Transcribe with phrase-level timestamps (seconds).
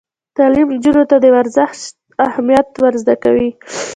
[0.37, 1.79] تعلیم نجونو ته د ورزش
[2.27, 3.49] اهمیت ور زده کوي.